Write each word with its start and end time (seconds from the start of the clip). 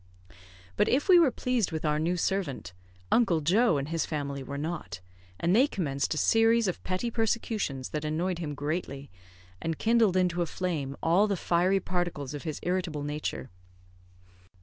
But 0.77 0.89
if 0.89 1.07
we 1.07 1.19
were 1.19 1.29
pleased 1.29 1.71
with 1.71 1.85
our 1.85 1.99
new 1.99 2.17
servant, 2.17 2.73
Uncle 3.11 3.39
Joe 3.39 3.77
and 3.77 3.87
his 3.89 4.03
family 4.03 4.41
were 4.41 4.57
not, 4.57 4.99
and 5.39 5.55
they 5.55 5.67
commenced 5.67 6.15
a 6.15 6.17
series 6.17 6.67
of 6.67 6.81
petty 6.83 7.11
persecutions 7.11 7.89
that 7.89 8.03
annoyed 8.03 8.39
him 8.39 8.55
greatly, 8.55 9.11
and 9.61 9.77
kindled 9.77 10.17
into 10.17 10.41
a 10.41 10.47
flame 10.47 10.97
all 11.03 11.27
the 11.27 11.37
fiery 11.37 11.79
particles 11.79 12.33
of 12.33 12.41
his 12.41 12.59
irritable 12.63 13.03
nature. 13.03 13.51